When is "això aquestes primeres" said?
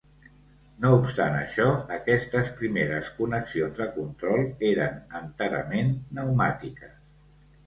1.41-3.11